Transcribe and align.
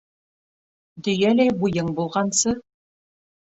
Дөйәләй 1.09 1.53
буйың 1.61 1.93
булғансы 2.01 2.57